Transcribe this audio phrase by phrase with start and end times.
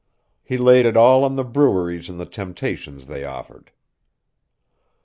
[0.41, 3.69] He laid it all on the breweries and the temptations they offered.